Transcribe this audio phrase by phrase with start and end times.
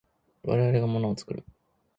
[0.41, 1.43] 我々が物を作る。